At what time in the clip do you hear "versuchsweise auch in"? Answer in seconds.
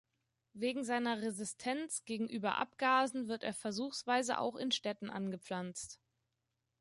3.53-4.71